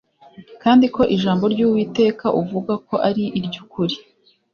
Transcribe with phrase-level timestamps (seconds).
[0.63, 3.95] kandi ko ijambo ry’Uwiteka uvuga ko ari iry’ukuri